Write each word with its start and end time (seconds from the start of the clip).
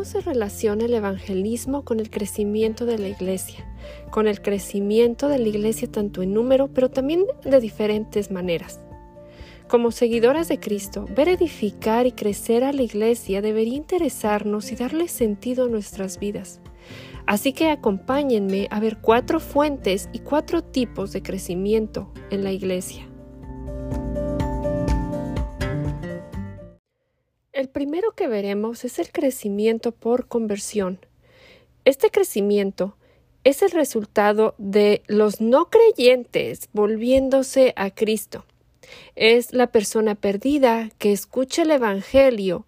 cómo 0.00 0.08
se 0.10 0.22
relaciona 0.22 0.86
el 0.86 0.94
evangelismo 0.94 1.84
con 1.84 2.00
el 2.00 2.08
crecimiento 2.08 2.86
de 2.86 2.96
la 2.96 3.08
iglesia, 3.08 3.70
con 4.10 4.28
el 4.28 4.40
crecimiento 4.40 5.28
de 5.28 5.38
la 5.38 5.46
iglesia 5.46 5.92
tanto 5.92 6.22
en 6.22 6.32
número, 6.32 6.68
pero 6.68 6.88
también 6.88 7.26
de 7.44 7.60
diferentes 7.60 8.30
maneras. 8.30 8.80
Como 9.68 9.90
seguidoras 9.90 10.48
de 10.48 10.58
Cristo, 10.58 11.04
ver 11.14 11.28
edificar 11.28 12.06
y 12.06 12.12
crecer 12.12 12.64
a 12.64 12.72
la 12.72 12.80
iglesia 12.80 13.42
debería 13.42 13.76
interesarnos 13.76 14.72
y 14.72 14.76
darle 14.76 15.06
sentido 15.06 15.66
a 15.66 15.68
nuestras 15.68 16.18
vidas. 16.18 16.62
Así 17.26 17.52
que 17.52 17.68
acompáñenme 17.68 18.68
a 18.70 18.80
ver 18.80 19.02
cuatro 19.02 19.38
fuentes 19.38 20.08
y 20.14 20.20
cuatro 20.20 20.64
tipos 20.64 21.12
de 21.12 21.20
crecimiento 21.20 22.10
en 22.30 22.42
la 22.42 22.52
iglesia. 22.52 23.09
El 27.60 27.68
primero 27.68 28.12
que 28.12 28.26
veremos 28.26 28.86
es 28.86 28.98
el 28.98 29.12
crecimiento 29.12 29.92
por 29.92 30.28
conversión. 30.28 30.98
Este 31.84 32.10
crecimiento 32.10 32.96
es 33.44 33.60
el 33.60 33.72
resultado 33.72 34.54
de 34.56 35.02
los 35.08 35.42
no 35.42 35.68
creyentes 35.68 36.70
volviéndose 36.72 37.74
a 37.76 37.90
Cristo. 37.90 38.46
Es 39.14 39.52
la 39.52 39.66
persona 39.66 40.14
perdida 40.14 40.88
que 40.96 41.12
escucha 41.12 41.60
el 41.60 41.72
Evangelio 41.72 42.64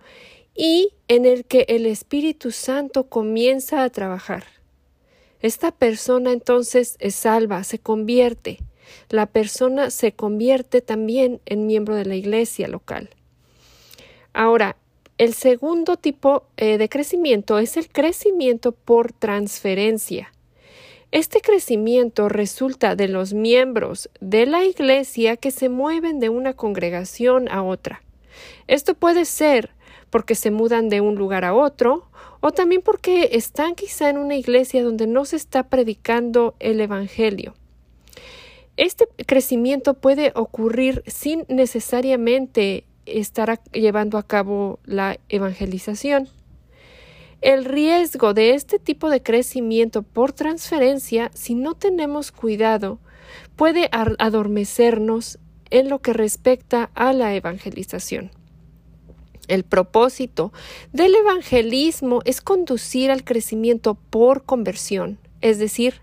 y 0.55 0.91
en 1.09 1.24
el 1.24 1.47
que 1.47 1.65
el 1.71 1.87
Espíritu 1.87 2.51
Santo 2.51 3.09
comienza 3.09 3.85
a 3.85 3.88
trabajar. 3.88 4.45
Esta 5.41 5.73
persona 5.73 6.33
entonces 6.33 6.97
es 6.99 7.15
salva, 7.15 7.65
se 7.65 7.79
convierte. 7.79 8.59
La 9.09 9.24
persona 9.24 9.88
se 9.88 10.13
convierte 10.13 10.83
también 10.83 11.41
en 11.47 11.66
miembro 11.66 11.95
de 11.95 12.05
la 12.05 12.15
iglesia 12.15 12.69
local. 12.69 13.09
Ahora, 14.35 14.77
el 15.19 15.34
segundo 15.34 15.97
tipo 15.97 16.45
eh, 16.57 16.79
de 16.79 16.89
crecimiento 16.89 17.59
es 17.59 17.77
el 17.77 17.88
crecimiento 17.88 18.73
por 18.73 19.13
transferencia. 19.13 20.32
Este 21.10 21.41
crecimiento 21.41 22.29
resulta 22.29 22.96
de 22.96 23.09
los 23.09 23.35
miembros 23.35 24.09
de 24.21 24.46
la 24.46 24.65
iglesia 24.65 25.37
que 25.37 25.51
se 25.51 25.68
mueven 25.68 26.21
de 26.21 26.30
una 26.30 26.55
congregación 26.55 27.49
a 27.51 27.63
otra. 27.63 28.02
Esto 28.66 28.95
puede 28.95 29.27
ser 29.27 29.71
porque 30.09 30.35
se 30.35 30.51
mudan 30.51 30.88
de 30.88 31.01
un 31.01 31.15
lugar 31.15 31.45
a 31.45 31.55
otro, 31.55 32.07
o 32.40 32.51
también 32.51 32.83
porque 32.83 33.30
están 33.33 33.74
quizá 33.74 34.10
en 34.10 34.18
una 34.18 34.37
iglesia 34.37 34.83
donde 34.83 35.07
no 35.07 35.24
se 35.24 35.37
está 35.37 35.68
predicando 35.68 36.55
el 36.59 36.80
Evangelio. 36.80 37.55
Este 38.77 39.07
crecimiento 39.27 39.95
puede 39.95 40.33
ocurrir 40.35 41.02
sin 41.07 41.45
necesariamente 41.49 42.85
estar 43.07 43.61
llevando 43.73 44.19
a 44.19 44.23
cabo 44.23 44.79
la 44.85 45.19
evangelización. 45.29 46.29
El 47.41 47.65
riesgo 47.65 48.35
de 48.35 48.55
este 48.55 48.79
tipo 48.79 49.11
de 49.11 49.23
crecimiento 49.23 50.03
por 50.03 50.33
transferencia, 50.33 51.30
si 51.35 51.55
no 51.55 51.75
tenemos 51.75 52.30
cuidado, 52.30 53.01
puede 53.57 53.89
adormecernos 53.93 55.39
en 55.71 55.89
lo 55.89 56.01
que 56.01 56.13
respecta 56.13 56.91
a 56.95 57.13
la 57.13 57.35
evangelización. 57.35 58.30
El 59.49 59.65
propósito 59.65 60.53
del 60.93 61.15
evangelismo 61.15 62.21
es 62.25 62.41
conducir 62.41 63.11
al 63.11 63.25
crecimiento 63.25 63.95
por 63.95 64.45
conversión, 64.45 65.19
es 65.41 65.59
decir, 65.59 66.00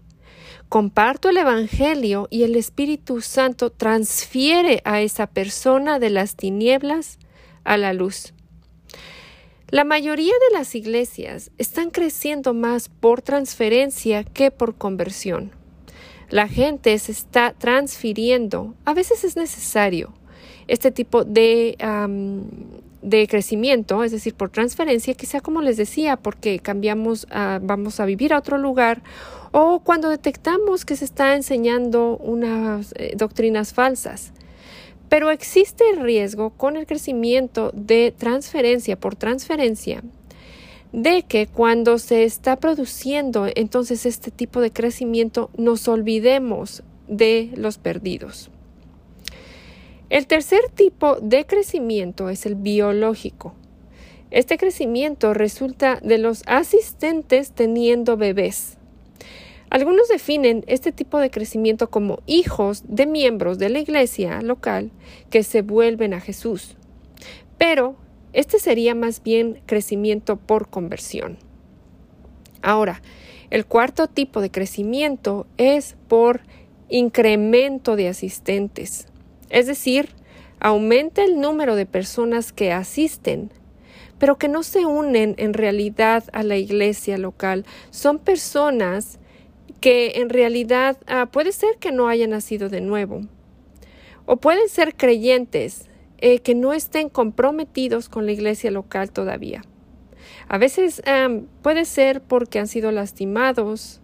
comparto 0.69 1.29
el 1.29 1.37
Evangelio 1.37 2.27
y 2.29 2.43
el 2.43 2.55
Espíritu 2.55 3.21
Santo 3.21 3.71
transfiere 3.71 4.81
a 4.85 5.01
esa 5.01 5.27
persona 5.27 5.97
de 5.97 6.11
las 6.11 6.35
tinieblas 6.35 7.17
a 7.63 7.75
la 7.77 7.93
luz. 7.93 8.33
La 9.69 9.83
mayoría 9.83 10.33
de 10.33 10.57
las 10.57 10.73
iglesias 10.75 11.51
están 11.57 11.89
creciendo 11.89 12.53
más 12.53 12.89
por 12.89 13.21
transferencia 13.21 14.23
que 14.23 14.51
por 14.51 14.75
conversión. 14.75 15.51
La 16.29 16.47
gente 16.47 16.97
se 16.99 17.11
está 17.11 17.53
transfiriendo. 17.57 18.75
A 18.85 18.93
veces 18.93 19.23
es 19.23 19.35
necesario 19.35 20.13
este 20.67 20.91
tipo 20.91 21.23
de, 21.23 21.75
de 23.01 23.27
crecimiento, 23.27 24.03
es 24.03 24.11
decir, 24.11 24.33
por 24.33 24.49
transferencia, 24.49 25.13
quizá 25.13 25.41
como 25.41 25.61
les 25.61 25.77
decía, 25.77 26.17
porque 26.17 26.59
cambiamos, 26.59 27.27
vamos 27.61 27.99
a 27.99 28.05
vivir 28.05 28.33
a 28.33 28.39
otro 28.39 28.57
lugar 28.57 29.01
o 29.51 29.79
cuando 29.79 30.09
detectamos 30.09 30.85
que 30.85 30.95
se 30.95 31.05
está 31.05 31.35
enseñando 31.35 32.17
unas 32.17 32.93
eh, 32.95 33.13
doctrinas 33.15 33.73
falsas. 33.73 34.31
Pero 35.07 35.31
existe 35.31 35.89
el 35.89 36.01
riesgo 36.01 36.51
con 36.51 36.77
el 36.77 36.85
crecimiento 36.85 37.71
de 37.73 38.13
transferencia 38.15 38.99
por 38.99 39.15
transferencia 39.15 40.03
de 40.91 41.23
que 41.23 41.47
cuando 41.47 41.97
se 41.99 42.23
está 42.23 42.55
produciendo 42.57 43.47
entonces 43.55 44.05
este 44.05 44.31
tipo 44.31 44.59
de 44.59 44.71
crecimiento 44.71 45.49
nos 45.57 45.87
olvidemos 45.87 46.83
de 47.07 47.51
los 47.55 47.77
perdidos. 47.77 48.51
El 50.09 50.25
tercer 50.25 50.61
tipo 50.73 51.17
de 51.17 51.45
crecimiento 51.45 52.29
es 52.29 52.47
el 52.47 52.55
biológico. 52.55 53.53
Este 54.31 54.57
crecimiento 54.57 55.35
resulta 55.35 55.99
de 56.01 56.17
los 56.17 56.41
asistentes 56.47 57.51
teniendo 57.51 58.17
bebés. 58.17 58.77
Algunos 59.69 60.07
definen 60.07 60.63
este 60.65 60.91
tipo 60.91 61.19
de 61.19 61.29
crecimiento 61.29 61.91
como 61.91 62.21
hijos 62.25 62.83
de 62.87 63.05
miembros 63.05 63.59
de 63.59 63.69
la 63.69 63.79
iglesia 63.79 64.41
local 64.41 64.91
que 65.29 65.43
se 65.43 65.61
vuelven 65.61 66.15
a 66.15 66.21
Jesús. 66.21 66.75
Pero 67.59 67.95
este 68.33 68.57
sería 68.57 68.95
más 68.95 69.21
bien 69.21 69.61
crecimiento 69.67 70.37
por 70.37 70.69
conversión. 70.69 71.37
Ahora, 72.63 73.03
el 73.51 73.67
cuarto 73.67 74.07
tipo 74.07 74.41
de 74.41 74.49
crecimiento 74.49 75.45
es 75.57 75.97
por 76.07 76.41
incremento 76.89 77.95
de 77.95 78.07
asistentes. 78.07 79.08
Es 79.49 79.67
decir, 79.67 80.09
aumenta 80.59 81.23
el 81.23 81.39
número 81.39 81.75
de 81.75 81.85
personas 81.85 82.51
que 82.51 82.71
asisten, 82.71 83.51
pero 84.17 84.37
que 84.37 84.47
no 84.47 84.63
se 84.63 84.85
unen 84.85 85.35
en 85.37 85.53
realidad 85.53 86.25
a 86.33 86.43
la 86.43 86.57
iglesia 86.57 87.17
local. 87.17 87.65
Son 87.89 88.19
personas 88.19 89.19
que 89.79 90.13
en 90.15 90.29
realidad 90.29 90.97
ah, 91.07 91.27
puede 91.31 91.51
ser 91.51 91.77
que 91.79 91.91
no 91.91 92.07
hayan 92.09 92.31
nacido 92.31 92.69
de 92.69 92.81
nuevo, 92.81 93.21
o 94.25 94.37
pueden 94.37 94.67
ser 94.69 94.95
creyentes 94.95 95.89
eh, 96.19 96.39
que 96.39 96.53
no 96.53 96.73
estén 96.73 97.09
comprometidos 97.09 98.09
con 98.09 98.25
la 98.25 98.33
iglesia 98.33 98.71
local 98.71 99.11
todavía. 99.11 99.61
A 100.49 100.57
veces 100.57 101.01
puede 101.61 101.85
ser 101.85 102.21
porque 102.21 102.59
han 102.59 102.67
sido 102.67 102.91
lastimados 102.91 104.01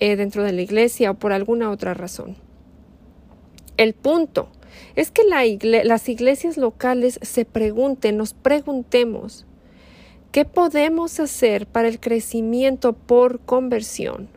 eh, 0.00 0.16
dentro 0.16 0.44
de 0.44 0.52
la 0.52 0.62
iglesia 0.62 1.10
o 1.10 1.14
por 1.14 1.32
alguna 1.32 1.70
otra 1.70 1.94
razón. 1.94 2.36
El 3.76 3.94
punto 3.94 4.50
es 4.96 5.10
que 5.10 5.22
las 5.24 6.08
iglesias 6.08 6.56
locales 6.56 7.18
se 7.22 7.44
pregunten, 7.44 8.16
nos 8.16 8.34
preguntemos, 8.34 9.46
¿qué 10.32 10.44
podemos 10.44 11.20
hacer 11.20 11.66
para 11.66 11.88
el 11.88 12.00
crecimiento 12.00 12.92
por 12.92 13.40
conversión? 13.40 14.28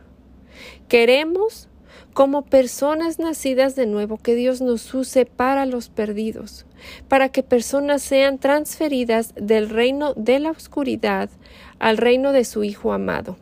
Queremos, 0.88 1.68
como 2.12 2.42
personas 2.44 3.18
nacidas 3.18 3.74
de 3.74 3.86
nuevo, 3.86 4.18
que 4.18 4.34
Dios 4.34 4.60
nos 4.60 4.92
use 4.94 5.24
para 5.24 5.66
los 5.66 5.88
perdidos, 5.88 6.66
para 7.08 7.30
que 7.30 7.42
personas 7.42 8.02
sean 8.02 8.38
transferidas 8.38 9.34
del 9.34 9.70
reino 9.70 10.14
de 10.14 10.38
la 10.38 10.50
oscuridad 10.50 11.30
al 11.78 11.96
reino 11.96 12.32
de 12.32 12.44
su 12.44 12.64
Hijo 12.64 12.92
amado. 12.92 13.36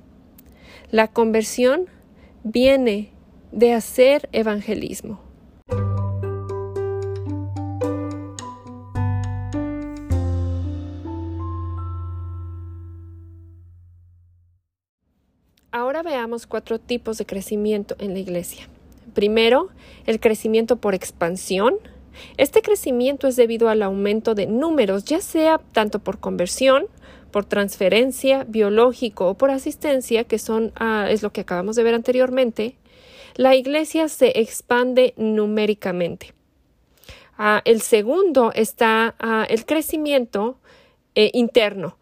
La 0.91 1.09
conversión 1.09 1.87
viene 2.43 3.11
de 3.53 3.72
hacer 3.72 4.28
evangelismo. 4.33 5.29
Veamos 16.02 16.47
cuatro 16.47 16.78
tipos 16.78 17.18
de 17.18 17.26
crecimiento 17.26 17.94
en 17.98 18.14
la 18.14 18.20
iglesia. 18.20 18.68
Primero, 19.14 19.68
el 20.06 20.18
crecimiento 20.18 20.76
por 20.76 20.94
expansión. 20.94 21.74
Este 22.36 22.62
crecimiento 22.62 23.28
es 23.28 23.36
debido 23.36 23.68
al 23.68 23.82
aumento 23.82 24.34
de 24.34 24.47
números, 24.47 25.04
ya 25.04 25.20
sea 25.20 25.60
tanto 25.72 25.98
por 25.98 26.18
conversión, 26.18 26.86
por 27.30 27.44
transferencia, 27.44 28.44
biológico 28.44 29.28
o 29.28 29.34
por 29.34 29.50
asistencia, 29.50 30.24
que 30.24 30.38
son, 30.38 30.72
ah, 30.76 31.06
es 31.10 31.22
lo 31.22 31.32
que 31.32 31.42
acabamos 31.42 31.76
de 31.76 31.82
ver 31.82 31.94
anteriormente. 31.94 32.76
La 33.36 33.54
iglesia 33.54 34.08
se 34.08 34.41
expande 34.41 35.14
numéricamente. 35.16 36.34
Ah, 37.36 37.62
el 37.64 37.80
segundo 37.80 38.52
está 38.54 39.14
ah, 39.18 39.47
el 39.48 39.64
crecimiento 39.66 40.58
eh, 41.14 41.30
interno. 41.34 41.97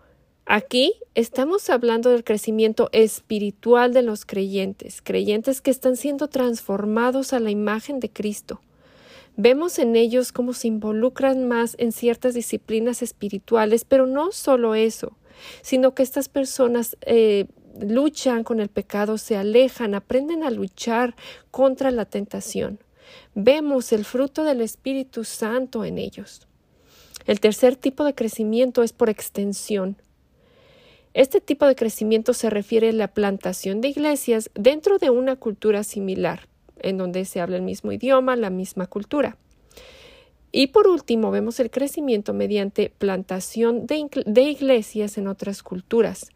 Aquí 0.51 0.95
estamos 1.15 1.69
hablando 1.69 2.09
del 2.09 2.25
crecimiento 2.25 2.89
espiritual 2.93 3.93
de 3.93 4.01
los 4.01 4.25
creyentes, 4.25 5.03
creyentes 5.03 5.61
que 5.61 5.71
están 5.71 5.95
siendo 5.95 6.29
transformados 6.29 7.35
a 7.35 7.39
la 7.39 7.51
imagen 7.51 8.01
de 8.01 8.09
Cristo. 8.09 8.63
Vemos 9.37 9.79
en 9.79 9.95
ellos 9.95 10.33
cómo 10.33 10.55
se 10.55 10.69
involucran 10.69 11.47
más 11.47 11.77
en 11.79 11.93
ciertas 11.93 12.33
disciplinas 12.33 13.03
espirituales, 13.03 13.85
pero 13.85 14.07
no 14.07 14.33
solo 14.33 14.75
eso. 14.75 15.19
sino 15.61 15.95
que 15.95 16.03
estas 16.03 16.31
personas 16.31 16.97
eh, 17.03 17.45
luchan 17.79 18.43
con 18.43 18.59
el 18.59 18.71
pecado, 18.71 19.19
se 19.19 19.37
alejan, 19.37 19.95
aprenden 19.95 20.43
a 20.45 20.51
luchar 20.51 21.15
contra 21.51 21.91
la 21.91 22.07
tentación. 22.07 22.79
Vemos 23.35 23.93
el 23.93 24.07
fruto 24.07 24.45
del 24.45 24.63
Espíritu 24.63 25.25
Santo 25.25 25.85
en 25.85 25.99
ellos. 25.99 26.49
El 27.27 27.39
tercer 27.39 27.77
tipo 27.77 28.03
de 28.05 28.15
crecimiento 28.15 28.83
es 28.83 28.95
por 28.95 29.11
extensión. 29.11 29.99
Este 31.19 31.41
tipo 31.41 31.67
de 31.67 31.75
crecimiento 31.75 32.33
se 32.33 32.49
refiere 32.49 32.91
a 32.91 32.93
la 32.93 33.09
plantación 33.09 33.81
de 33.81 33.89
iglesias 33.89 34.53
dentro 34.55 34.99
de 34.99 35.11
una 35.11 35.35
cultura 35.35 35.83
similar, 35.83 36.47
en 36.79 36.97
donde 36.97 37.25
se 37.25 37.41
habla 37.41 37.57
el 37.57 37.63
mismo 37.63 37.91
idioma, 37.91 38.37
la 38.37 38.51
misma 38.51 38.87
cultura. 38.87 39.37
Y 40.53 40.69
por 40.69 40.87
último, 40.87 41.33
vemos 41.33 41.59
el 41.59 41.73
crecimiento 41.73 42.35
mediante 42.35 42.93
plantación 42.97 43.89
de, 43.89 44.43
iglesias 44.43 45.19
en 45.19 45.27
otras 45.27 45.65
culturas 45.65 46.31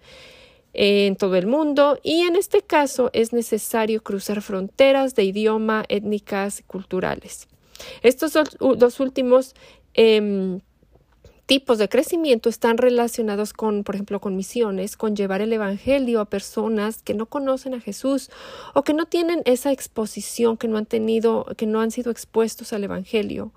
en 0.72 1.14
todo 1.14 1.36
el 1.36 1.46
mundo 1.46 2.00
y 2.02 2.22
en 2.22 2.34
este 2.34 2.62
caso 2.62 3.10
es 3.12 3.32
necesario 3.32 4.02
cruzar 4.02 4.42
fronteras 4.42 5.14
de 5.14 5.22
idioma, 5.22 5.84
étnicas 5.90 6.58
y 6.58 6.64
culturales. 6.64 7.46
Estos 8.02 8.32
dos, 8.32 8.98
últimos 8.98 9.54
em, 9.94 10.58
tipos 11.46 11.78
de 11.78 11.88
crecimiento 11.88 12.48
están 12.48 12.78
relacionados 12.78 13.52
con, 13.52 13.84
por 13.84 13.94
ejemplo, 13.94 14.20
con 14.20 14.36
misiones, 14.36 14.96
con 14.96 15.16
llevar 15.16 15.40
el 15.40 15.52
Evangelio 15.52 16.20
a 16.20 16.26
personas 16.26 17.02
que 17.02 17.14
no 17.14 17.26
conocen 17.26 17.74
a 17.74 17.80
Jesús 17.80 18.30
o 18.74 18.84
que 18.84 18.94
no 18.94 19.06
tienen 19.06 19.42
esa 19.44 19.72
exposición, 19.72 20.56
que 20.56 20.68
no 20.68 20.78
han 20.78 20.86
tenido, 20.86 21.46
que 21.56 21.66
no 21.66 21.80
han 21.80 21.90
sido 21.90 22.10
expuestos 22.10 22.72
al 22.72 22.84
Evangelio, 22.84 23.52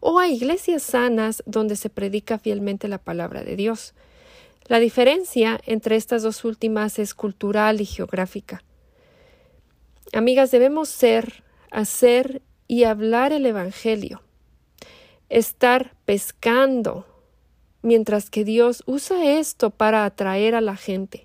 o 0.00 0.18
a 0.18 0.28
iglesias 0.28 0.82
sanas 0.82 1.42
donde 1.46 1.76
se 1.76 1.90
predica 1.90 2.38
fielmente 2.38 2.88
la 2.88 2.98
palabra 2.98 3.44
de 3.44 3.56
Dios. 3.56 3.94
La 4.66 4.78
diferencia 4.78 5.60
entre 5.66 5.96
estas 5.96 6.22
dos 6.22 6.44
últimas 6.44 6.98
es 6.98 7.14
cultural 7.14 7.80
y 7.80 7.86
geográfica. 7.86 8.64
Amigas, 10.12 10.50
debemos 10.50 10.88
ser, 10.88 11.44
hacer 11.70 12.42
y 12.66 12.84
hablar 12.84 13.32
el 13.32 13.46
Evangelio, 13.46 14.22
estar 15.28 15.94
pescando, 16.04 17.06
mientras 17.82 18.30
que 18.30 18.44
Dios 18.44 18.82
usa 18.86 19.38
esto 19.38 19.70
para 19.70 20.04
atraer 20.04 20.54
a 20.54 20.60
la 20.60 20.76
gente. 20.76 21.24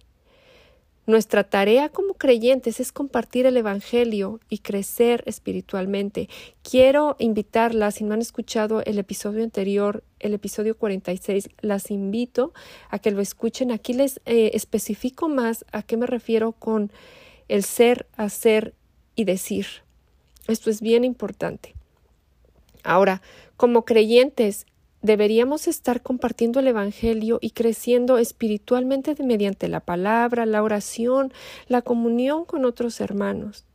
Nuestra 1.08 1.44
tarea 1.44 1.90
como 1.90 2.14
creyentes 2.14 2.80
es 2.80 2.92
compartir 2.92 3.48
el 3.48 3.58
Evangelio 3.58 4.40
y 4.50 4.60
crecer 4.60 5.24
espiritualmente. 5.26 6.30
Quiero 6.62 7.16
invitarlas, 7.18 7.96
si 7.96 8.04
no 8.04 8.14
han 8.14 8.22
escuchado 8.22 8.84
el 8.86 9.00
episodio 9.00 9.44
anterior, 9.44 10.04
el 10.20 10.36
episodio 10.36 10.78
46, 10.78 11.50
las 11.62 11.90
invito 11.90 12.54
a 12.90 13.00
que 13.00 13.10
lo 13.10 13.20
escuchen. 13.20 13.72
Aquí 13.72 13.94
les 13.94 14.22
eh, 14.26 14.52
especifico 14.54 15.28
más 15.28 15.66
a 15.72 15.82
qué 15.82 15.98
me 15.98 16.06
refiero 16.06 16.52
con 16.52 16.92
el 17.48 17.64
ser, 17.64 18.08
hacer 18.16 18.76
y 19.16 19.24
decir. 19.26 19.66
Esto 20.48 20.70
es 20.70 20.82
bien 20.82 21.04
importante. 21.04 21.74
Ahora, 22.84 23.22
como 23.58 23.86
creyentes, 23.86 24.66
Deberíamos 25.02 25.68
estar 25.68 26.02
compartiendo 26.02 26.60
el 26.60 26.68
Evangelio 26.68 27.40
y 27.42 27.52
creciendo 27.52 28.20
espiritualmente 28.20 29.16
mediante 29.24 29.68
la 29.68 29.80
palabra, 29.80 30.46
la 30.46 30.62
oración, 30.62 31.34
la 31.68 31.82
comunión 31.82 32.46
con 32.46 32.66
otros 32.66 33.02
hermanos. 33.02 33.66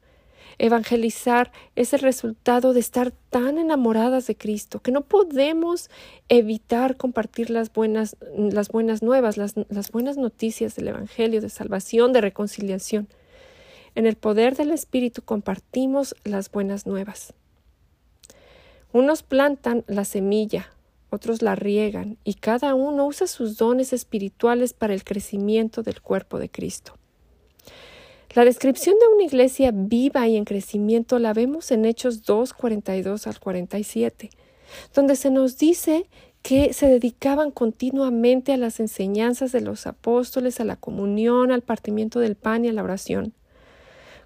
Evangelizar 0.58 1.52
es 1.74 1.92
el 1.92 2.00
resultado 2.00 2.72
de 2.72 2.80
estar 2.80 3.12
tan 3.28 3.58
enamoradas 3.58 4.26
de 4.26 4.36
Cristo 4.36 4.80
que 4.80 4.92
no 4.92 5.02
podemos 5.02 5.90
evitar 6.28 6.96
compartir 6.96 7.50
las 7.50 7.72
buenas, 7.72 8.16
las 8.36 8.68
buenas 8.68 9.02
nuevas, 9.02 9.36
las, 9.36 9.54
las 9.68 9.90
buenas 9.90 10.16
noticias 10.16 10.76
del 10.76 10.88
Evangelio, 10.88 11.40
de 11.40 11.50
salvación, 11.50 12.12
de 12.12 12.22
reconciliación. 12.22 13.08
En 13.96 14.06
el 14.06 14.14
poder 14.14 14.56
del 14.56 14.70
Espíritu 14.70 15.22
compartimos 15.22 16.14
las 16.24 16.50
buenas 16.50 16.86
nuevas. 16.86 17.34
Unos 18.92 19.22
plantan 19.22 19.84
la 19.88 20.04
semilla, 20.04 20.70
otros 21.16 21.42
la 21.42 21.56
riegan, 21.56 22.18
y 22.22 22.34
cada 22.34 22.74
uno 22.74 23.06
usa 23.06 23.26
sus 23.26 23.56
dones 23.56 23.92
espirituales 23.92 24.72
para 24.72 24.94
el 24.94 25.02
crecimiento 25.02 25.82
del 25.82 26.00
cuerpo 26.00 26.38
de 26.38 26.48
Cristo. 26.48 26.94
La 28.34 28.44
descripción 28.44 28.96
de 29.00 29.14
una 29.14 29.24
iglesia 29.24 29.70
viva 29.72 30.28
y 30.28 30.36
en 30.36 30.44
crecimiento 30.44 31.18
la 31.18 31.32
vemos 31.32 31.70
en 31.70 31.86
Hechos 31.86 32.22
2, 32.24 32.52
42 32.52 33.26
al 33.26 33.40
47, 33.40 34.30
donde 34.94 35.16
se 35.16 35.30
nos 35.30 35.56
dice 35.56 36.08
que 36.42 36.72
se 36.72 36.86
dedicaban 36.86 37.50
continuamente 37.50 38.52
a 38.52 38.56
las 38.56 38.78
enseñanzas 38.78 39.50
de 39.52 39.62
los 39.62 39.86
apóstoles, 39.86 40.60
a 40.60 40.64
la 40.64 40.76
comunión, 40.76 41.50
al 41.50 41.62
partimiento 41.62 42.20
del 42.20 42.36
pan 42.36 42.64
y 42.64 42.68
a 42.68 42.72
la 42.72 42.84
oración. 42.84 43.32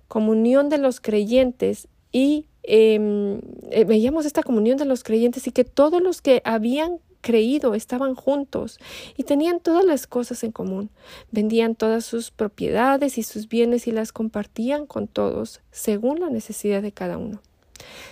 Comunión 0.07 0.69
de 0.69 0.79
los 0.79 1.01
creyentes 1.01 1.89
y 2.13 2.47
eh, 2.63 3.41
veíamos 3.87 4.27
esta 4.27 4.43
comunión 4.43 4.77
de 4.77 4.85
los 4.85 5.03
creyentes 5.03 5.47
y 5.47 5.53
que 5.53 5.65
todos 5.65 6.03
los 6.03 6.21
que 6.23 6.43
habían 6.45 6.99
creído 7.21 7.75
estaban 7.75 8.15
juntos 8.15 8.79
y 9.17 9.25
tenían 9.25 9.61
todas 9.61 9.85
las 9.85 10.07
cosas 10.07 10.43
en 10.45 10.53
común. 10.53 10.91
Vendían 11.31 11.75
todas 11.75 12.05
sus 12.05 12.31
propiedades 12.31 13.19
y 13.19 13.23
sus 13.23 13.49
bienes 13.49 13.87
y 13.87 13.93
las 13.93 14.13
compartían 14.13 14.87
con 14.87 15.07
todos 15.07 15.61
según 15.71 16.21
la 16.21 16.31
necesidad 16.31 16.83
de 16.83 16.93
cada 16.93 17.19
uno. 17.19 17.41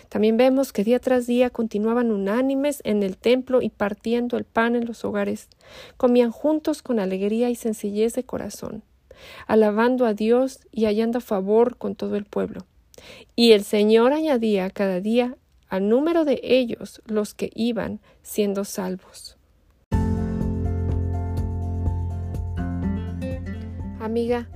También 0.09 0.39
vemos 0.39 0.73
que 0.73 0.85
día 0.85 0.99
tras 0.99 1.27
día 1.27 1.51
continuaban 1.51 2.11
unánimes 2.11 2.81
en 2.85 3.03
el 3.03 3.17
templo 3.19 3.61
y 3.61 3.69
partiendo 3.69 4.39
el 4.39 4.45
pan 4.45 4.75
en 4.75 4.87
los 4.87 5.05
hogares. 5.05 5.49
Comían 5.97 6.31
juntos 6.31 6.83
con 6.83 6.99
alegría 6.99 7.51
y 7.51 7.55
sencillez 7.55 8.15
de 8.15 8.25
corazón, 8.25 8.83
alabando 9.47 10.07
a 10.07 10.15
Dios 10.15 10.61
y 10.73 10.87
hallando 10.87 11.21
favor 11.21 11.77
con 11.77 11.95
todo 11.95 12.17
el 12.17 12.25
pueblo. 12.25 12.65
Y 13.37 13.53
el 13.53 13.65
Señor 13.65 14.13
añadía 14.13 14.71
cada 14.71 15.01
día 15.01 15.37
al 15.69 15.89
número 15.89 16.25
de 16.25 16.41
ellos 16.43 17.03
los 17.07 17.35
que 17.35 17.51
iban 17.55 18.01
siendo 18.23 18.65
salvos. 18.65 19.37
Amiga, 24.01 24.49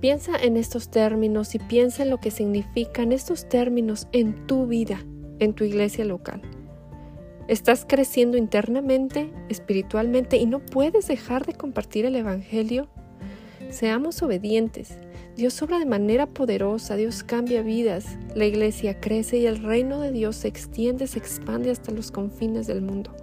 piensa 0.00 0.36
en 0.36 0.56
estos 0.56 0.90
términos 0.90 1.54
y 1.54 1.58
piensa 1.58 2.02
en 2.02 2.10
lo 2.10 2.18
que 2.18 2.30
significan 2.30 3.12
estos 3.12 3.48
términos 3.48 4.08
en 4.12 4.46
tu 4.46 4.66
vida, 4.66 4.98
en 5.38 5.54
tu 5.54 5.64
iglesia 5.64 6.04
local. 6.04 6.42
Estás 7.48 7.86
creciendo 7.88 8.36
internamente, 8.36 9.32
espiritualmente 9.48 10.36
y 10.36 10.46
no 10.46 10.58
puedes 10.58 11.06
dejar 11.06 11.46
de 11.46 11.54
compartir 11.54 12.04
el 12.04 12.16
Evangelio. 12.16 12.88
Seamos 13.70 14.22
obedientes 14.22 14.98
Dios 15.38 15.62
obra 15.62 15.78
de 15.78 15.86
manera 15.86 16.26
poderosa, 16.26 16.96
Dios 16.96 17.22
cambia 17.22 17.62
vidas, 17.62 18.18
la 18.34 18.44
iglesia 18.44 18.98
crece 18.98 19.36
y 19.36 19.46
el 19.46 19.62
reino 19.62 20.00
de 20.00 20.10
Dios 20.10 20.34
se 20.34 20.48
extiende, 20.48 21.06
se 21.06 21.20
expande 21.20 21.70
hasta 21.70 21.92
los 21.92 22.10
confines 22.10 22.66
del 22.66 22.82
mundo. 22.82 23.14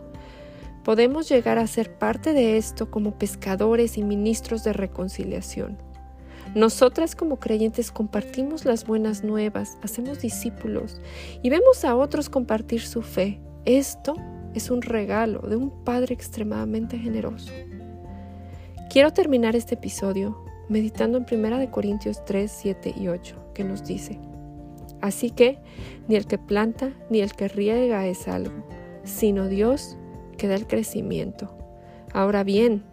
Podemos 0.86 1.28
llegar 1.28 1.58
a 1.58 1.68
ser 1.68 1.98
parte 1.98 2.32
de 2.32 2.56
esto 2.56 2.90
como 2.90 3.18
pescadores 3.18 3.98
y 3.98 4.04
ministros 4.04 4.64
de 4.64 4.72
reconciliación. 4.72 5.78
Nosotras 6.56 7.18
como 7.18 7.38
creyentes 7.38 7.92
compartimos 7.92 8.64
las 8.64 8.88
buenas 8.88 9.26
nuevas, 9.26 9.78
hacemos 9.84 10.22
discípulos 10.22 11.02
y 11.44 11.50
vemos 11.50 11.84
a 11.84 11.98
otros 11.98 12.30
compartir 12.30 12.80
su 12.80 13.02
fe. 13.02 13.42
Esto 13.66 14.16
es 14.54 14.72
un 14.72 14.82
regalo 14.82 15.42
de 15.42 15.58
un 15.58 15.84
Padre 15.84 16.14
extremadamente 16.14 16.98
generoso. 16.98 17.52
Quiero 18.90 19.12
terminar 19.12 19.58
este 19.58 19.76
episodio 19.76 20.46
meditando 20.70 21.18
en 21.18 21.46
1 21.46 21.72
Corintios 21.72 22.24
3, 22.26 22.52
7 22.52 22.94
y 22.98 23.08
8, 23.08 23.52
que 23.54 23.64
nos 23.64 23.84
dice, 23.84 24.20
Así 25.02 25.30
que 25.30 25.60
ni 26.08 26.16
el 26.16 26.26
que 26.26 26.38
planta 26.38 26.92
ni 27.10 27.22
el 27.22 27.34
que 27.34 27.48
riega 27.48 28.08
es 28.08 28.28
algo, 28.28 28.64
sino 29.04 29.48
Dios 29.48 29.98
que 30.38 30.48
da 30.48 30.56
el 30.56 30.68
crecimiento. 30.68 31.56
Ahora 32.12 32.44
bien, 32.44 32.84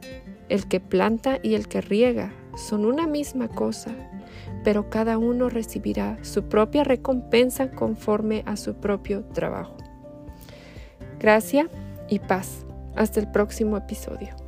el 0.49 0.69
que 0.69 0.81
planta 0.81 1.38
y 1.43 1.55
el 1.55 1.69
que 1.69 1.81
riega 1.81 2.35
son 2.57 2.85
una 2.85 3.07
misma 3.07 3.49
cosa, 3.49 3.93
pero 4.64 4.91
cada 4.91 5.17
uno 5.17 5.49
recibirá 5.49 6.19
su 6.23 6.45
propia 6.45 6.85
recompensa 6.85 7.71
conforme 7.71 8.43
a 8.47 8.57
su 8.57 8.75
propio 8.75 9.25
trabajo. 9.25 9.76
Gracia 11.19 11.69
y 12.09 12.19
paz. 12.19 12.67
Hasta 12.95 13.21
el 13.21 13.31
próximo 13.31 13.79
episodio. 13.79 14.41